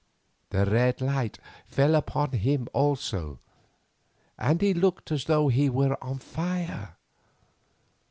The 0.49 0.65
red 0.65 0.99
light 0.99 1.37
fell 1.67 1.93
upon 1.93 2.31
him 2.31 2.67
also, 2.73 3.37
and 4.35 4.59
he 4.59 4.73
looked 4.73 5.11
as 5.11 5.25
though 5.25 5.49
he 5.49 5.69
were 5.69 5.95
on 6.03 6.17
fire. 6.17 6.97